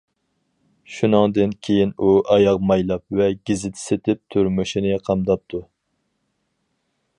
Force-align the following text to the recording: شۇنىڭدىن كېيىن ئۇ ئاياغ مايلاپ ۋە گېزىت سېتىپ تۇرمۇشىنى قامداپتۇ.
شۇنىڭدىن 0.93 1.51
كېيىن 1.67 1.91
ئۇ 1.99 2.09
ئاياغ 2.37 2.57
مايلاپ 2.71 3.15
ۋە 3.19 3.29
گېزىت 3.51 3.79
سېتىپ 3.83 4.23
تۇرمۇشىنى 4.37 4.99
قامداپتۇ. 5.11 5.65